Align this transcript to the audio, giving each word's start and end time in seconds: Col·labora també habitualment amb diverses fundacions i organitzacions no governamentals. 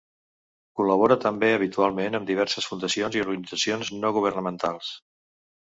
Col·labora 0.79 1.17
també 1.25 1.51
habitualment 1.57 2.19
amb 2.21 2.31
diverses 2.31 2.71
fundacions 2.71 3.21
i 3.21 3.25
organitzacions 3.29 3.95
no 4.01 4.15
governamentals. 4.19 4.93